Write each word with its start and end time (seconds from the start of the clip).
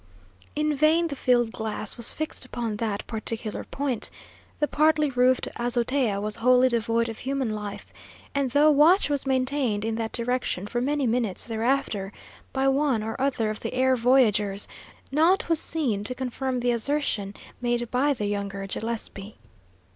In 0.55 0.75
vain 0.75 1.09
the 1.09 1.15
field 1.15 1.51
glass 1.51 1.95
was 1.95 2.11
fixed 2.11 2.43
upon 2.43 2.77
that 2.77 3.05
particular 3.05 3.63
point. 3.63 4.09
The 4.59 4.67
partly 4.67 5.11
roofed 5.11 5.47
azotea 5.57 6.19
was 6.19 6.37
wholly 6.37 6.69
devoid 6.69 7.07
of 7.07 7.19
human 7.19 7.53
life, 7.53 7.93
and 8.33 8.49
though 8.49 8.71
watch 8.71 9.11
was 9.11 9.27
maintained 9.27 9.85
in 9.85 9.93
that 9.97 10.11
direction 10.11 10.65
for 10.65 10.81
many 10.81 11.05
minutes 11.05 11.45
thereafter, 11.45 12.11
by 12.51 12.67
one 12.67 13.03
or 13.03 13.15
other 13.21 13.51
of 13.51 13.59
the 13.59 13.75
air 13.75 13.95
voyagers, 13.95 14.67
naught 15.11 15.47
was 15.49 15.59
seen 15.59 16.03
to 16.05 16.15
confirm 16.15 16.61
the 16.61 16.71
assertion 16.71 17.35
made 17.61 17.91
by 17.91 18.11
the 18.11 18.25
younger 18.25 18.65
Gillespie. 18.65 19.37